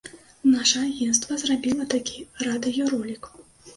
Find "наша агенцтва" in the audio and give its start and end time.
0.53-1.37